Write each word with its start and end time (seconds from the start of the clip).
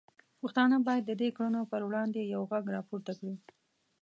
پښتانه 0.41 0.77
باید 0.87 1.03
د 1.05 1.11
دې 1.21 1.29
کړنو 1.37 1.61
پر 1.71 1.81
وړاندې 1.87 2.21
یو 2.33 2.41
غږ 2.51 2.65
راپورته 2.77 3.11
کړي. 3.19 3.35